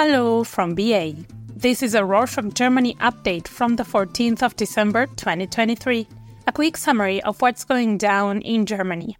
Hello 0.00 0.44
from 0.44 0.76
BA. 0.76 1.14
This 1.56 1.82
is 1.82 1.92
a 1.92 2.04
Roar 2.04 2.28
from 2.28 2.52
Germany 2.52 2.94
update 3.00 3.48
from 3.48 3.74
the 3.74 3.82
14th 3.82 4.44
of 4.44 4.54
December 4.54 5.06
2023. 5.06 6.06
A 6.46 6.52
quick 6.52 6.76
summary 6.76 7.20
of 7.24 7.42
what's 7.42 7.64
going 7.64 7.98
down 7.98 8.40
in 8.42 8.64
Germany. 8.64 9.18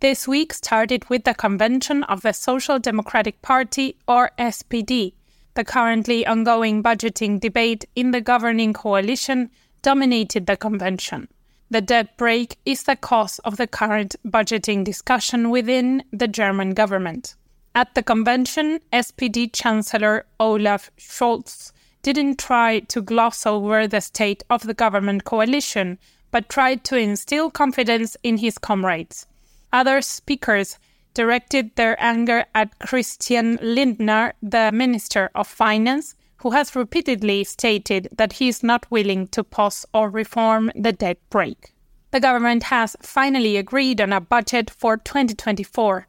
This 0.00 0.26
week 0.26 0.52
started 0.52 1.08
with 1.08 1.22
the 1.22 1.34
convention 1.34 2.02
of 2.02 2.22
the 2.22 2.32
Social 2.32 2.80
Democratic 2.80 3.42
Party, 3.42 3.94
or 4.08 4.32
SPD. 4.40 5.12
The 5.54 5.62
currently 5.62 6.26
ongoing 6.26 6.82
budgeting 6.82 7.38
debate 7.38 7.84
in 7.94 8.10
the 8.10 8.20
governing 8.20 8.72
coalition 8.72 9.50
dominated 9.82 10.46
the 10.46 10.56
convention. 10.56 11.28
The 11.70 11.80
debt 11.80 12.16
brake 12.16 12.58
is 12.64 12.82
the 12.82 12.96
cause 12.96 13.38
of 13.44 13.56
the 13.56 13.68
current 13.68 14.16
budgeting 14.26 14.82
discussion 14.82 15.50
within 15.50 16.02
the 16.12 16.26
German 16.26 16.74
government. 16.74 17.36
At 17.78 17.94
the 17.94 18.02
convention, 18.02 18.80
SPD 18.92 19.52
Chancellor 19.52 20.26
Olaf 20.40 20.90
Scholz 20.98 21.70
didn't 22.02 22.40
try 22.40 22.80
to 22.80 23.00
gloss 23.00 23.46
over 23.46 23.86
the 23.86 24.00
state 24.00 24.42
of 24.50 24.64
the 24.64 24.74
government 24.74 25.22
coalition, 25.22 26.00
but 26.32 26.48
tried 26.48 26.82
to 26.86 26.96
instill 26.96 27.52
confidence 27.52 28.16
in 28.24 28.38
his 28.38 28.58
comrades. 28.58 29.28
Other 29.72 30.02
speakers 30.02 30.80
directed 31.14 31.76
their 31.76 31.94
anger 32.02 32.46
at 32.52 32.76
Christian 32.80 33.60
Lindner, 33.62 34.32
the 34.42 34.72
Minister 34.72 35.30
of 35.36 35.46
Finance, 35.46 36.16
who 36.38 36.50
has 36.50 36.74
repeatedly 36.74 37.44
stated 37.44 38.08
that 38.10 38.32
he 38.32 38.48
is 38.48 38.64
not 38.64 38.90
willing 38.90 39.28
to 39.28 39.44
pause 39.44 39.86
or 39.94 40.10
reform 40.10 40.72
the 40.74 40.90
debt 40.90 41.18
brake. 41.30 41.72
The 42.10 42.18
government 42.18 42.64
has 42.64 42.96
finally 43.02 43.56
agreed 43.56 44.00
on 44.00 44.12
a 44.12 44.20
budget 44.20 44.68
for 44.68 44.96
2024 44.96 46.07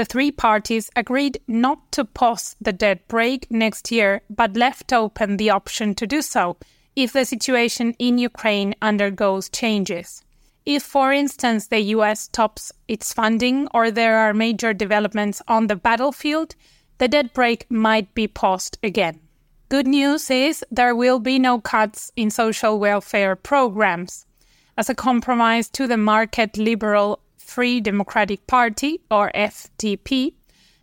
the 0.00 0.06
three 0.06 0.30
parties 0.32 0.88
agreed 0.96 1.38
not 1.46 1.92
to 1.92 2.06
pause 2.06 2.56
the 2.58 2.72
debt 2.72 3.06
brake 3.06 3.46
next 3.50 3.92
year, 3.92 4.22
but 4.30 4.56
left 4.56 4.94
open 4.94 5.36
the 5.36 5.50
option 5.50 5.94
to 5.94 6.06
do 6.06 6.22
so 6.22 6.56
if 6.96 7.12
the 7.12 7.22
situation 7.26 7.94
in 7.98 8.16
Ukraine 8.16 8.74
undergoes 8.80 9.50
changes. 9.50 10.24
If, 10.64 10.82
for 10.82 11.12
instance, 11.12 11.66
the 11.66 11.80
US 11.96 12.20
stops 12.20 12.72
its 12.88 13.12
funding 13.12 13.68
or 13.74 13.90
there 13.90 14.16
are 14.16 14.32
major 14.32 14.72
developments 14.72 15.42
on 15.46 15.66
the 15.66 15.76
battlefield, 15.76 16.54
the 16.96 17.06
debt 17.06 17.34
brake 17.34 17.66
might 17.70 18.14
be 18.14 18.26
paused 18.26 18.78
again. 18.82 19.20
Good 19.68 19.86
news 19.86 20.30
is 20.30 20.64
there 20.70 20.96
will 20.96 21.18
be 21.18 21.38
no 21.38 21.60
cuts 21.60 22.10
in 22.16 22.30
social 22.30 22.78
welfare 22.78 23.36
programs. 23.36 24.24
As 24.78 24.88
a 24.88 24.94
compromise 24.94 25.68
to 25.76 25.86
the 25.86 25.98
market 25.98 26.56
liberal 26.56 27.20
Free 27.50 27.80
Democratic 27.80 28.46
Party, 28.46 29.00
or 29.10 29.32
FDP, 29.34 30.34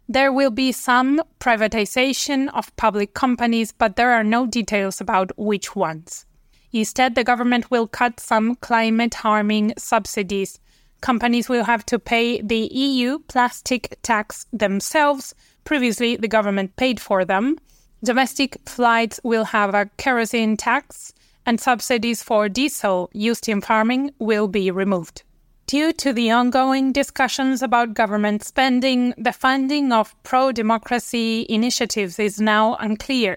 there 0.10 0.34
will 0.34 0.52
be 0.52 0.73
some 0.73 1.22
privatization 1.40 2.50
of 2.54 2.76
public 2.76 3.14
companies, 3.14 3.72
but 3.72 3.96
there 3.96 4.12
are 4.12 4.23
no 4.23 4.46
details 4.46 5.00
about 5.00 5.32
which 5.38 5.78
ones. 5.78 6.26
Instead, 6.73 7.16
the 7.16 7.23
government 7.23 7.72
will 7.72 7.88
cut 7.88 8.20
some 8.20 8.56
climate 8.56 9.14
harming 9.14 9.76
subsidies. 9.78 10.60
Companies 11.00 11.48
will 11.48 11.64
have 11.64 11.86
to 11.86 11.98
pay 11.98 12.42
the 12.42 12.68
EU 12.73 13.20
plastic 13.30 13.98
tax 14.02 14.45
themselves. 14.52 15.34
Previously, 15.64 16.18
the 16.18 16.28
government 16.28 16.76
paid 16.76 17.00
for 17.00 17.23
them. 17.23 17.56
Domestic 18.04 18.58
flights 18.66 19.22
will 19.23 19.45
have 19.45 19.73
a 19.73 19.90
kerosene 19.95 20.58
tax, 20.58 21.14
and 21.45 21.62
subsidies 21.62 22.22
for 22.22 22.50
diesel 22.50 23.10
used 23.14 23.48
in 23.48 23.62
farming 23.62 24.12
will 24.20 24.50
be 24.50 24.70
removed. 24.70 25.23
Due 25.68 25.92
to 25.92 26.14
the 26.14 26.32
ongoing 26.32 26.94
discussions 26.94 27.62
about 27.62 27.94
government 27.94 28.42
spending, 28.42 29.14
the 29.18 29.34
funding 29.34 29.92
of 29.92 30.16
pro 30.23 30.54
democracy 30.54 31.45
initiatives 31.50 32.17
is 32.20 32.39
now 32.39 32.76
unclear. 32.76 33.36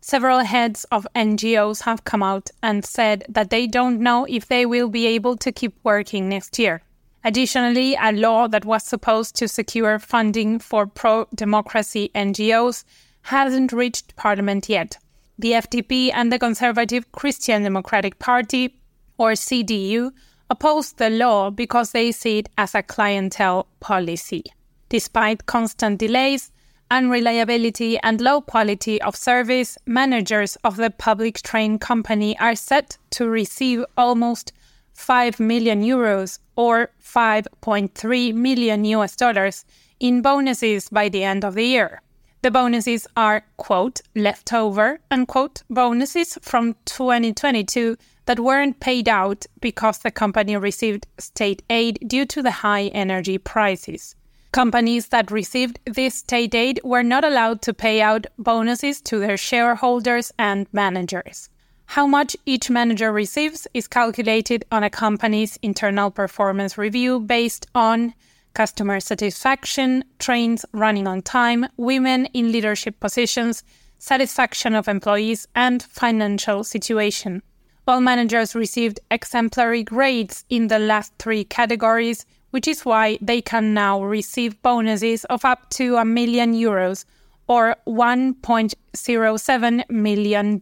Several 0.00 0.40
heads 0.40 0.82
of 0.90 1.06
NGOs 1.14 1.82
have 1.82 2.02
come 2.02 2.20
out 2.20 2.50
and 2.64 2.84
said 2.84 3.24
that 3.28 3.50
they 3.50 3.68
don't 3.68 4.00
know 4.00 4.26
if 4.28 4.48
they 4.48 4.66
will 4.66 4.88
be 4.88 5.06
able 5.06 5.36
to 5.36 5.52
keep 5.52 5.78
working 5.84 6.28
next 6.28 6.58
year. 6.58 6.82
Additionally, 7.22 7.94
a 7.94 8.10
law 8.10 8.48
that 8.48 8.64
was 8.64 8.82
supposed 8.82 9.36
to 9.36 9.46
secure 9.46 10.00
funding 10.00 10.58
for 10.58 10.84
pro 10.84 11.28
democracy 11.32 12.10
NGOs 12.12 12.82
hasn't 13.22 13.72
reached 13.72 14.16
Parliament 14.16 14.68
yet. 14.68 14.98
The 15.38 15.52
FDP 15.52 16.10
and 16.12 16.32
the 16.32 16.40
Conservative 16.40 17.12
Christian 17.12 17.62
Democratic 17.62 18.18
Party, 18.18 18.80
or 19.16 19.32
CDU, 19.34 20.10
opposed 20.50 20.98
the 20.98 21.10
law 21.10 21.50
because 21.50 21.92
they 21.92 22.12
see 22.12 22.38
it 22.38 22.48
as 22.56 22.74
a 22.74 22.82
clientele 22.82 23.66
policy. 23.80 24.44
Despite 24.88 25.46
constant 25.46 25.98
delays, 25.98 26.50
unreliability, 26.90 27.98
and 27.98 28.20
low 28.20 28.40
quality 28.40 29.00
of 29.02 29.14
service, 29.14 29.76
managers 29.86 30.56
of 30.64 30.76
the 30.76 30.90
public 30.90 31.42
train 31.42 31.78
company 31.78 32.38
are 32.38 32.54
set 32.54 32.96
to 33.10 33.28
receive 33.28 33.84
almost 33.96 34.52
5 34.94 35.38
million 35.38 35.82
euros 35.82 36.38
or 36.56 36.90
5.3 37.02 38.34
million 38.34 38.84
US 38.84 39.14
dollars 39.14 39.64
in 40.00 40.22
bonuses 40.22 40.88
by 40.88 41.08
the 41.08 41.22
end 41.22 41.44
of 41.44 41.54
the 41.54 41.64
year. 41.64 42.02
The 42.42 42.50
bonuses 42.50 43.06
are, 43.16 43.44
quote, 43.56 44.00
leftover, 44.14 45.00
unquote, 45.10 45.62
bonuses 45.68 46.38
from 46.40 46.76
2022 46.84 47.96
that 48.28 48.40
weren't 48.40 48.78
paid 48.78 49.08
out 49.08 49.46
because 49.58 50.00
the 50.00 50.10
company 50.10 50.54
received 50.54 51.06
state 51.18 51.62
aid 51.70 51.98
due 52.06 52.26
to 52.26 52.42
the 52.42 52.50
high 52.50 52.88
energy 52.88 53.38
prices. 53.38 54.14
Companies 54.52 55.08
that 55.08 55.30
received 55.30 55.78
this 55.86 56.16
state 56.16 56.54
aid 56.54 56.78
were 56.84 57.02
not 57.02 57.24
allowed 57.24 57.62
to 57.62 57.72
pay 57.72 58.02
out 58.02 58.26
bonuses 58.36 59.00
to 59.00 59.18
their 59.18 59.38
shareholders 59.38 60.30
and 60.38 60.66
managers. 60.72 61.48
How 61.86 62.06
much 62.06 62.36
each 62.44 62.68
manager 62.68 63.10
receives 63.10 63.66
is 63.72 63.88
calculated 63.88 64.62
on 64.70 64.84
a 64.84 64.90
company's 64.90 65.58
internal 65.62 66.10
performance 66.10 66.76
review 66.76 67.20
based 67.20 67.66
on 67.74 68.12
customer 68.52 69.00
satisfaction, 69.00 70.04
trains 70.18 70.66
running 70.72 71.06
on 71.06 71.22
time, 71.22 71.66
women 71.78 72.26
in 72.34 72.52
leadership 72.52 73.00
positions, 73.00 73.64
satisfaction 73.98 74.74
of 74.74 74.86
employees, 74.86 75.48
and 75.54 75.82
financial 75.82 76.62
situation. 76.62 77.42
All 77.88 78.00
managers 78.02 78.54
received 78.54 79.00
exemplary 79.10 79.82
grades 79.82 80.44
in 80.50 80.68
the 80.68 80.78
last 80.78 81.14
three 81.18 81.42
categories, 81.42 82.26
which 82.50 82.68
is 82.68 82.84
why 82.84 83.16
they 83.22 83.40
can 83.40 83.72
now 83.72 84.02
receive 84.02 84.60
bonuses 84.60 85.24
of 85.24 85.42
up 85.42 85.70
to 85.70 85.96
a 85.96 86.04
million 86.04 86.52
euros 86.52 87.06
or 87.46 87.76
$1.07 87.86 89.88
million. 89.88 90.60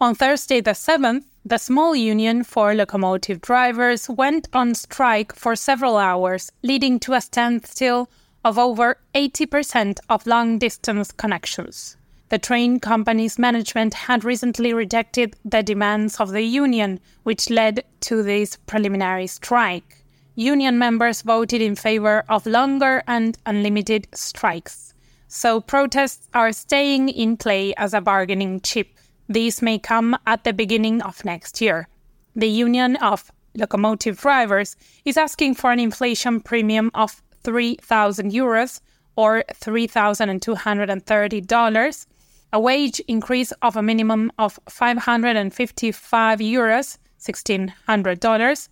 On 0.00 0.14
Thursday, 0.14 0.62
the 0.62 0.70
7th, 0.70 1.24
the 1.44 1.58
small 1.58 1.94
union 1.94 2.42
for 2.42 2.74
locomotive 2.74 3.42
drivers 3.42 4.08
went 4.08 4.48
on 4.54 4.74
strike 4.74 5.34
for 5.34 5.54
several 5.54 5.98
hours, 5.98 6.50
leading 6.62 6.98
to 7.00 7.12
a 7.12 7.20
standstill 7.20 8.08
of 8.46 8.58
over 8.58 8.96
80% 9.14 9.98
of 10.08 10.26
long 10.26 10.58
distance 10.58 11.12
connections. 11.12 11.98
The 12.30 12.38
train 12.38 12.80
company's 12.80 13.38
management 13.38 13.92
had 13.94 14.24
recently 14.24 14.72
rejected 14.72 15.36
the 15.44 15.62
demands 15.62 16.18
of 16.18 16.30
the 16.30 16.40
union, 16.42 16.98
which 17.22 17.50
led 17.50 17.84
to 18.00 18.22
this 18.22 18.56
preliminary 18.66 19.26
strike. 19.26 20.02
Union 20.34 20.78
members 20.78 21.20
voted 21.22 21.60
in 21.60 21.76
favor 21.76 22.24
of 22.28 22.46
longer 22.46 23.02
and 23.06 23.36
unlimited 23.46 24.08
strikes. 24.14 24.94
So 25.28 25.60
protests 25.60 26.28
are 26.32 26.52
staying 26.52 27.10
in 27.10 27.36
play 27.36 27.74
as 27.76 27.92
a 27.92 28.00
bargaining 28.00 28.62
chip. 28.62 28.88
These 29.28 29.60
may 29.62 29.78
come 29.78 30.16
at 30.26 30.44
the 30.44 30.52
beginning 30.52 31.02
of 31.02 31.24
next 31.24 31.60
year. 31.60 31.88
The 32.34 32.48
Union 32.48 32.96
of 32.96 33.30
Locomotive 33.54 34.20
Drivers 34.20 34.76
is 35.04 35.16
asking 35.16 35.54
for 35.54 35.70
an 35.72 35.78
inflation 35.78 36.40
premium 36.40 36.90
of 36.94 37.22
3,000 37.44 38.32
euros 38.32 38.80
or 39.14 39.44
$3,230 39.60 42.06
a 42.54 42.60
wage 42.60 43.00
increase 43.08 43.50
of 43.62 43.76
a 43.76 43.82
minimum 43.82 44.30
of 44.38 44.60
555 44.68 46.38
euros, 46.38 46.98
$1,600, 47.20 48.68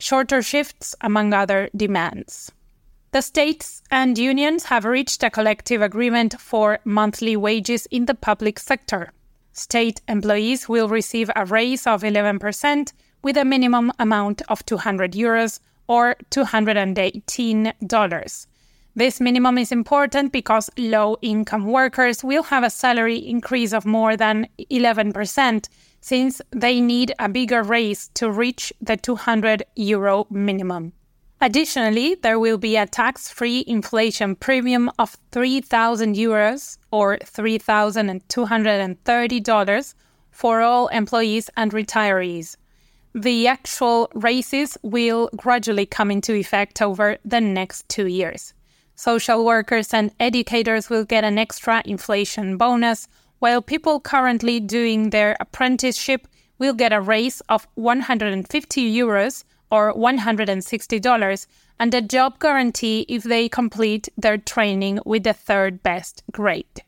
shorter 0.00 0.42
shifts, 0.42 0.96
among 1.00 1.32
other 1.32 1.70
demands. 1.76 2.50
The 3.12 3.22
states 3.22 3.82
and 3.88 4.18
unions 4.18 4.64
have 4.64 4.84
reached 4.84 5.22
a 5.22 5.30
collective 5.30 5.80
agreement 5.80 6.40
for 6.40 6.80
monthly 6.84 7.36
wages 7.36 7.86
in 7.92 8.06
the 8.06 8.14
public 8.14 8.58
sector. 8.58 9.12
State 9.52 10.00
employees 10.08 10.68
will 10.68 10.88
receive 10.88 11.30
a 11.36 11.44
raise 11.44 11.86
of 11.86 12.02
11% 12.02 12.92
with 13.22 13.36
a 13.36 13.44
minimum 13.44 13.92
amount 14.00 14.42
of 14.48 14.66
200 14.66 15.12
euros 15.12 15.60
or 15.86 16.16
$218. 16.32 18.46
This 18.96 19.20
minimum 19.20 19.56
is 19.56 19.70
important 19.70 20.32
because 20.32 20.68
low 20.76 21.16
income 21.22 21.66
workers 21.66 22.24
will 22.24 22.42
have 22.44 22.64
a 22.64 22.70
salary 22.70 23.18
increase 23.18 23.72
of 23.72 23.86
more 23.86 24.16
than 24.16 24.48
11% 24.70 25.68
since 26.00 26.42
they 26.50 26.80
need 26.80 27.12
a 27.20 27.28
bigger 27.28 27.62
raise 27.62 28.08
to 28.14 28.32
reach 28.32 28.72
the 28.80 28.96
200 28.96 29.62
euro 29.76 30.26
minimum. 30.28 30.92
Additionally, 31.40 32.16
there 32.16 32.40
will 32.40 32.58
be 32.58 32.76
a 32.76 32.84
tax 32.84 33.30
free 33.30 33.64
inflation 33.66 34.34
premium 34.34 34.90
of 34.98 35.16
3,000 35.30 36.16
euros 36.16 36.76
or 36.90 37.16
$3,230 37.18 39.94
for 40.32 40.60
all 40.60 40.88
employees 40.88 41.48
and 41.56 41.70
retirees. 41.72 42.56
The 43.14 43.46
actual 43.46 44.10
raises 44.14 44.76
will 44.82 45.30
gradually 45.36 45.86
come 45.86 46.10
into 46.10 46.34
effect 46.34 46.82
over 46.82 47.18
the 47.24 47.40
next 47.40 47.88
two 47.88 48.06
years. 48.06 48.52
Social 49.00 49.46
workers 49.46 49.94
and 49.94 50.12
educators 50.20 50.90
will 50.90 51.06
get 51.06 51.24
an 51.24 51.38
extra 51.38 51.80
inflation 51.86 52.58
bonus, 52.58 53.08
while 53.38 53.62
people 53.62 53.98
currently 53.98 54.60
doing 54.60 55.08
their 55.08 55.38
apprenticeship 55.40 56.28
will 56.58 56.74
get 56.74 56.92
a 56.92 57.00
raise 57.00 57.40
of 57.48 57.66
150 57.76 58.94
euros 58.94 59.44
or 59.70 59.94
$160 59.94 61.46
and 61.78 61.94
a 61.94 62.02
job 62.02 62.38
guarantee 62.40 63.06
if 63.08 63.22
they 63.22 63.48
complete 63.48 64.10
their 64.18 64.36
training 64.36 65.00
with 65.06 65.24
the 65.24 65.32
third 65.32 65.82
best 65.82 66.22
grade. 66.30 66.82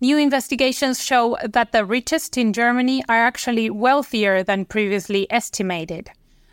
New 0.00 0.16
investigations 0.16 1.04
show 1.04 1.36
that 1.44 1.72
the 1.72 1.84
richest 1.84 2.38
in 2.38 2.54
Germany 2.54 3.04
are 3.06 3.22
actually 3.22 3.68
wealthier 3.68 4.42
than 4.42 4.64
previously 4.64 5.26
estimated. 5.30 6.10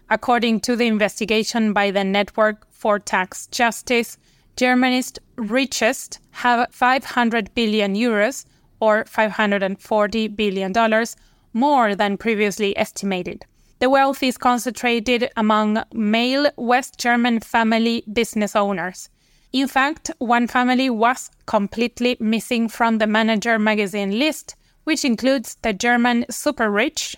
According 0.10 0.60
to 0.62 0.76
the 0.76 0.88
investigation 0.88 1.72
by 1.72 1.92
the 1.92 2.04
Network 2.04 2.68
for 2.70 3.00
Tax 3.00 3.48
Justice, 3.48 4.18
Germany's 4.58 5.14
richest 5.36 6.20
have 6.32 6.68
500 6.72 7.54
billion 7.54 7.94
euros 7.94 8.44
or 8.80 9.04
$540 9.04 10.36
billion 10.36 10.74
more 11.54 11.96
than 11.96 12.18
previously 12.18 12.76
estimated. 12.76 13.46
The 13.80 13.90
wealth 13.92 14.24
is 14.24 14.38
concentrated 14.40 15.30
among 15.38 15.84
male 15.94 16.50
West 16.58 16.98
German 16.98 17.40
family 17.40 18.04
business 18.12 18.56
owners. 18.56 19.10
In 19.54 19.68
fact, 19.68 20.10
one 20.18 20.48
family 20.48 20.90
was 20.90 21.30
completely 21.46 22.18
missing 22.20 22.68
from 22.68 22.98
the 22.98 23.06
Manager 23.06 23.60
magazine 23.60 24.18
list, 24.18 24.56
which 24.86 25.06
includes 25.06 25.56
the 25.62 25.74
German 25.74 26.26
super 26.32 26.72
rich. 26.72 27.16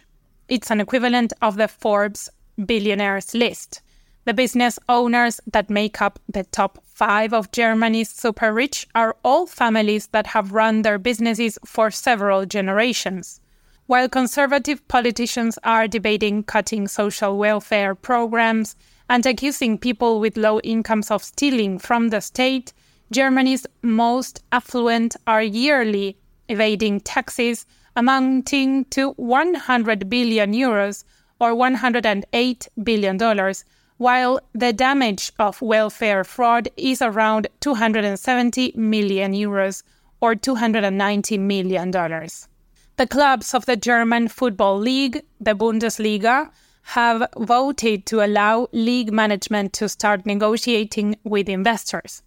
It's 0.49 0.69
an 0.69 0.81
equivalent 0.81 1.31
of 1.41 1.55
the 1.55 1.69
Forbes 1.69 2.29
billionaires 2.65 3.33
list. 3.33 3.81
The 4.25 4.33
business 4.33 4.77
owners 4.87 5.39
that 5.47 5.69
make 5.69 6.01
up 6.01 6.19
the 6.27 6.43
top 6.43 6.83
five 6.85 7.33
of 7.33 7.51
Germany's 7.51 8.09
super 8.09 8.53
rich 8.53 8.87
are 8.93 9.15
all 9.23 9.47
families 9.47 10.07
that 10.07 10.27
have 10.27 10.51
run 10.51 10.81
their 10.81 10.99
businesses 10.99 11.57
for 11.65 11.89
several 11.89 12.45
generations. 12.45 13.41
While 13.87 14.07
conservative 14.07 14.87
politicians 14.87 15.57
are 15.63 15.87
debating 15.87 16.43
cutting 16.43 16.87
social 16.87 17.37
welfare 17.37 17.95
programs 17.95 18.75
and 19.09 19.25
accusing 19.25 19.79
people 19.79 20.19
with 20.19 20.37
low 20.37 20.59
incomes 20.59 21.09
of 21.09 21.23
stealing 21.23 21.79
from 21.79 22.09
the 22.09 22.21
state, 22.21 22.71
Germany's 23.11 23.65
most 23.81 24.43
affluent 24.51 25.15
are 25.25 25.41
yearly 25.41 26.17
evading 26.49 26.99
taxes 26.99 27.65
amounting 27.95 28.85
to 28.85 29.11
100 29.13 30.09
billion 30.09 30.53
euros 30.53 31.03
or 31.39 31.55
108 31.55 32.67
billion 32.83 33.17
dollars, 33.17 33.65
while 33.99 34.39
the 34.53 34.71
damage 34.71 35.31
of 35.37 35.61
welfare 35.61 36.23
fraud 36.23 36.69
is 36.77 37.01
around 37.01 37.47
270 37.59 38.71
million 38.75 39.33
euros 39.33 39.83
or 40.21 40.35
290 40.35 41.37
million 41.37 41.91
dollars. 41.91 42.47
The 42.95 43.07
clubs 43.07 43.53
of 43.53 43.65
the 43.65 43.75
German 43.75 44.29
Football 44.29 44.79
League, 44.79 45.21
the 45.41 45.53
Bundesliga, 45.53 46.49
have 46.83 47.27
voted 47.37 48.05
to 48.05 48.25
allow 48.25 48.69
league 48.71 49.11
management 49.11 49.73
to 49.73 49.89
start 49.89 50.25
negotiating 50.25 51.17
with 51.25 51.49
investors. 51.49 52.23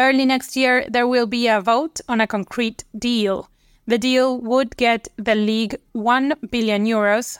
Early 0.00 0.24
next 0.24 0.56
year, 0.56 0.84
there 0.88 1.06
will 1.06 1.26
be 1.26 1.46
a 1.46 1.60
vote 1.60 2.00
on 2.08 2.20
a 2.20 2.26
concrete 2.26 2.82
deal. 2.98 3.48
The 3.86 3.98
deal 3.98 4.40
would 4.40 4.76
get 4.76 5.06
the 5.16 5.36
league 5.36 5.76
1 5.92 6.34
billion 6.50 6.84
euros, 6.84 7.38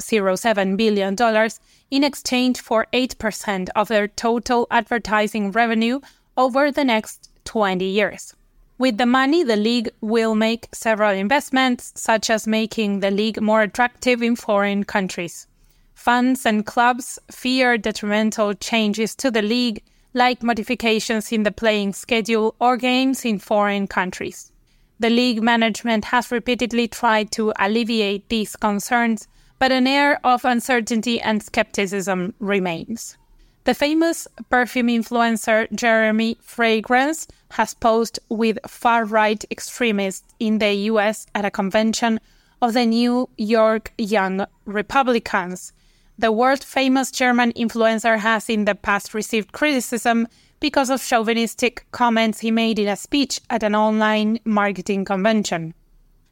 $1.07 0.00 0.76
billion, 0.76 1.50
in 1.90 2.04
exchange 2.04 2.60
for 2.60 2.86
8% 2.92 3.68
of 3.76 3.88
their 3.88 4.08
total 4.08 4.66
advertising 4.70 5.52
revenue 5.52 6.00
over 6.36 6.70
the 6.70 6.84
next 6.84 7.30
20 7.44 7.84
years. 7.84 8.34
With 8.78 8.98
the 8.98 9.06
money, 9.06 9.44
the 9.44 9.56
league 9.56 9.90
will 10.00 10.34
make 10.34 10.68
several 10.72 11.12
investments, 11.12 11.92
such 11.94 12.30
as 12.30 12.46
making 12.46 13.00
the 13.00 13.10
league 13.10 13.40
more 13.40 13.62
attractive 13.62 14.22
in 14.22 14.34
foreign 14.34 14.84
countries. 14.84 15.46
Fans 15.94 16.44
and 16.44 16.66
clubs 16.66 17.18
fear 17.30 17.78
detrimental 17.78 18.54
changes 18.54 19.14
to 19.16 19.30
the 19.30 19.42
league, 19.42 19.82
like 20.14 20.42
modifications 20.42 21.30
in 21.30 21.44
the 21.44 21.52
playing 21.52 21.92
schedule 21.92 22.56
or 22.60 22.76
games 22.76 23.24
in 23.24 23.38
foreign 23.38 23.86
countries. 23.86 24.50
The 24.98 25.10
league 25.10 25.42
management 25.42 26.06
has 26.06 26.32
repeatedly 26.32 26.88
tried 26.88 27.30
to 27.32 27.52
alleviate 27.58 28.28
these 28.28 28.56
concerns, 28.56 29.28
but 29.62 29.70
an 29.70 29.86
air 29.86 30.18
of 30.24 30.44
uncertainty 30.44 31.20
and 31.20 31.40
skepticism 31.40 32.34
remains. 32.40 33.16
The 33.62 33.74
famous 33.74 34.26
perfume 34.50 34.88
influencer 34.88 35.72
Jeremy 35.72 36.36
Fragrance 36.40 37.28
has 37.52 37.72
posed 37.72 38.18
with 38.28 38.58
far 38.66 39.04
right 39.04 39.44
extremists 39.52 40.34
in 40.40 40.58
the 40.58 40.74
US 40.90 41.26
at 41.36 41.44
a 41.44 41.50
convention 41.52 42.18
of 42.60 42.72
the 42.72 42.84
New 42.84 43.28
York 43.36 43.92
Young 43.98 44.46
Republicans. 44.64 45.72
The 46.18 46.32
world 46.32 46.64
famous 46.64 47.12
German 47.12 47.52
influencer 47.52 48.18
has 48.18 48.50
in 48.50 48.64
the 48.64 48.74
past 48.74 49.14
received 49.14 49.52
criticism 49.52 50.26
because 50.58 50.90
of 50.90 51.00
chauvinistic 51.00 51.86
comments 51.92 52.40
he 52.40 52.50
made 52.50 52.80
in 52.80 52.88
a 52.88 52.96
speech 52.96 53.40
at 53.48 53.62
an 53.62 53.76
online 53.76 54.40
marketing 54.44 55.04
convention. 55.04 55.72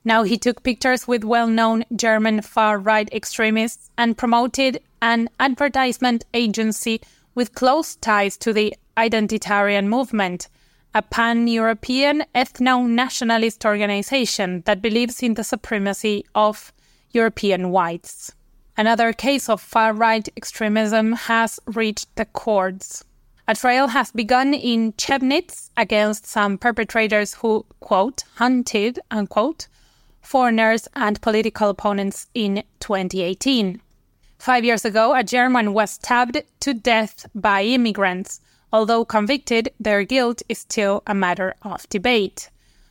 Now 0.05 0.23
he 0.23 0.39
took 0.39 0.63
pictures 0.63 1.07
with 1.07 1.25
well 1.25 1.47
known 1.47 1.85
German 1.95 2.41
far 2.41 2.79
right 2.79 3.13
extremists 3.13 3.91
and 3.99 4.17
promoted 4.17 4.81
an 5.03 5.29
advertisement 5.39 6.25
agency 6.33 7.01
with 7.35 7.55
close 7.55 7.97
ties 7.97 8.37
to 8.39 8.53
the 8.53 8.75
Identitarian 8.97 9.87
movement, 9.87 10.49
a 10.95 11.03
pan 11.03 11.47
European 11.49 12.25
ethno 12.35 12.89
nationalist 12.89 13.65
organization 13.65 14.63
that 14.67 14.83
believes 14.83 15.23
in 15.23 15.35
the 15.35 15.45
supremacy 15.45 16.25
of 16.35 16.73
European 17.13 17.71
whites. 17.71 18.33
Another 18.77 19.13
case 19.13 19.49
of 19.49 19.61
far 19.61 19.93
right 19.93 20.27
extremism 20.37 21.13
has 21.13 21.61
reached 21.67 22.15
the 22.17 22.25
courts. 22.25 23.05
A 23.47 23.55
trial 23.55 23.89
has 23.89 24.11
begun 24.13 24.55
in 24.55 24.93
Chemnitz 24.93 25.71
against 25.77 26.25
some 26.25 26.57
perpetrators 26.57 27.35
who, 27.35 27.67
quote, 27.81 28.25
hunted, 28.37 28.99
unquote, 29.11 29.67
foreigners 30.31 30.87
and 30.95 31.21
political 31.21 31.71
opponents 31.71 32.29
in 32.35 32.63
2018. 32.79 33.83
Five 34.39 34.65
years 34.65 34.85
ago, 34.85 35.13
a 35.13 35.25
German 35.25 35.73
was 35.73 35.91
stabbed 35.91 36.41
to 36.61 36.73
death 36.73 37.27
by 37.35 37.65
immigrants. 37.65 38.41
Although 38.73 39.05
convicted, 39.05 39.71
their 39.81 40.05
guilt 40.05 40.41
is 40.49 40.61
still 40.61 41.03
a 41.05 41.15
matter 41.15 41.57
of 41.63 41.89
debate. 41.89 42.49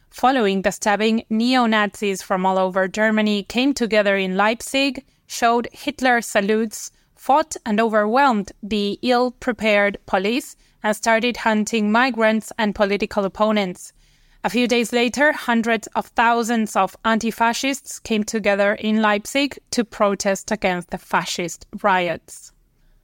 Following 0.09 0.63
the 0.63 0.71
stabbing, 0.71 1.23
neo 1.29 1.65
Nazis 1.65 2.21
from 2.21 2.45
all 2.45 2.57
over 2.57 2.89
Germany 2.89 3.43
came 3.43 3.73
together 3.73 4.17
in 4.17 4.35
Leipzig, 4.35 5.05
showed 5.25 5.69
Hitler 5.71 6.19
salutes, 6.19 6.91
fought 7.15 7.55
and 7.65 7.79
overwhelmed 7.79 8.51
the 8.61 8.99
ill 9.01 9.31
prepared 9.31 9.97
police, 10.07 10.57
and 10.83 10.93
started 10.93 11.37
hunting 11.37 11.89
migrants 11.89 12.51
and 12.57 12.75
political 12.75 13.23
opponents. 13.23 13.93
A 14.41 14.49
few 14.49 14.69
days 14.69 14.93
later, 14.93 15.33
hundreds 15.33 15.87
of 15.95 16.05
thousands 16.07 16.77
of 16.77 16.95
anti 17.03 17.29
fascists 17.29 17.99
came 17.99 18.23
together 18.23 18.75
in 18.75 19.01
Leipzig 19.01 19.59
to 19.71 19.83
protest 19.83 20.49
against 20.49 20.91
the 20.91 20.97
fascist 20.97 21.65
riots. 21.83 22.53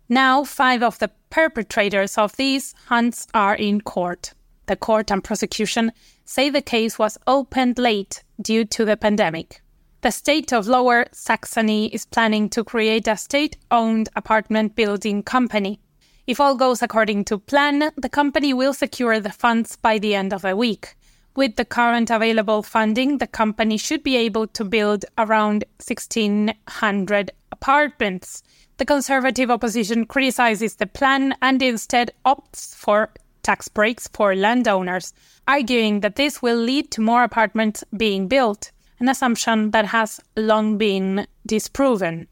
Now, 0.07 0.45
five 0.45 0.81
of 0.81 0.97
the 0.99 1.11
perpetrators 1.31 2.17
of 2.17 2.37
these 2.37 2.73
hunts 2.85 3.27
are 3.33 3.55
in 3.55 3.81
court. 3.81 4.33
The 4.67 4.77
court 4.77 5.11
and 5.11 5.21
prosecution 5.21 5.91
say 6.23 6.49
the 6.49 6.61
case 6.61 6.97
was 6.97 7.17
opened 7.27 7.77
late 7.79 8.23
due 8.41 8.63
to 8.65 8.85
the 8.85 8.95
pandemic. 8.95 9.61
The 10.01 10.11
state 10.11 10.53
of 10.53 10.67
Lower 10.67 11.05
Saxony 11.11 11.87
is 11.87 12.05
planning 12.05 12.47
to 12.51 12.63
create 12.63 13.09
a 13.09 13.17
state 13.17 13.57
owned 13.71 14.07
apartment 14.15 14.75
building 14.75 15.21
company. 15.21 15.81
If 16.27 16.39
all 16.39 16.55
goes 16.55 16.81
according 16.81 17.25
to 17.25 17.39
plan, 17.39 17.91
the 17.97 18.09
company 18.09 18.53
will 18.53 18.73
secure 18.73 19.19
the 19.19 19.33
funds 19.33 19.75
by 19.75 19.99
the 19.99 20.15
end 20.15 20.31
of 20.31 20.43
the 20.43 20.55
week. 20.55 20.95
With 21.35 21.57
the 21.57 21.65
current 21.65 22.09
available 22.09 22.63
funding, 22.63 23.17
the 23.17 23.27
company 23.27 23.75
should 23.75 24.03
be 24.03 24.15
able 24.15 24.47
to 24.47 24.63
build 24.63 25.03
around 25.17 25.65
1,600 25.85 27.31
apartments. 27.51 28.41
The 28.77 28.85
conservative 28.85 29.51
opposition 29.51 30.05
criticizes 30.05 30.75
the 30.75 30.87
plan 30.87 31.35
and 31.41 31.61
instead 31.61 32.11
opts 32.25 32.73
for 32.73 33.09
tax 33.43 33.67
breaks 33.67 34.07
for 34.07 34.33
landowners, 34.33 35.13
arguing 35.45 35.99
that 35.99 36.15
this 36.15 36.41
will 36.41 36.57
lead 36.57 36.89
to 36.91 37.01
more 37.01 37.23
apartments 37.23 37.83
being 37.95 38.29
built, 38.29 38.71
an 38.99 39.09
assumption 39.09 39.71
that 39.71 39.87
has 39.87 40.21
long 40.37 40.77
been 40.77 41.27
disproven. 41.45 42.27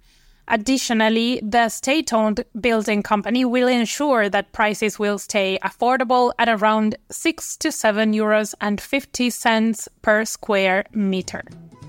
Additionally, 0.48 1.40
the 1.42 1.70
state 1.70 2.12
owned 2.14 2.44
building 2.60 3.02
company 3.02 3.46
will 3.46 3.68
ensure 3.68 4.30
that 4.30 4.52
prices 4.52 5.00
will 5.00 5.18
stay 5.18 5.58
affordable 5.64 6.34
at 6.38 6.50
around 6.50 6.96
6 7.10 7.58
to 7.58 7.72
7 7.72 8.14
euros 8.14 8.54
and 8.60 8.82
50 8.82 9.30
cents 9.30 9.88
per 10.02 10.26
square 10.26 10.86
meter. 10.94 11.44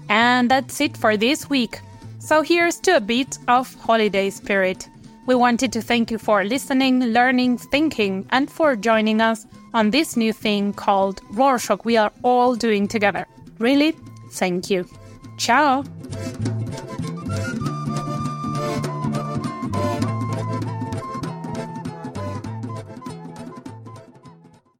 And 0.08 0.50
that's 0.50 0.80
it 0.80 0.96
for 0.96 1.16
this 1.16 1.50
week. 1.50 1.80
So 2.18 2.42
here's 2.42 2.78
to 2.80 2.96
a 2.96 3.00
bit 3.00 3.38
of 3.48 3.74
holiday 3.74 4.30
spirit. 4.30 4.88
We 5.26 5.34
wanted 5.34 5.72
to 5.72 5.82
thank 5.82 6.10
you 6.10 6.18
for 6.18 6.44
listening, 6.44 7.00
learning, 7.00 7.58
thinking, 7.58 8.26
and 8.30 8.50
for 8.50 8.76
joining 8.76 9.20
us 9.20 9.46
on 9.72 9.90
this 9.90 10.16
new 10.16 10.32
thing 10.32 10.72
called 10.72 11.22
Rorshok 11.32 11.84
we 11.84 11.96
are 11.96 12.12
all 12.22 12.54
doing 12.54 12.86
together. 12.86 13.26
Really, 13.58 13.96
thank 14.30 14.70
you. 14.70 14.86
Ciao! 15.38 15.84